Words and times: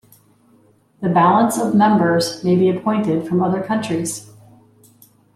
The 1.01 1.09
balance 1.09 1.59
of 1.59 1.75
members 1.75 2.43
may 2.43 2.55
be 2.55 2.69
appointed 2.71 3.27
from 3.27 3.43
other 3.43 3.61
countries. 3.61 4.33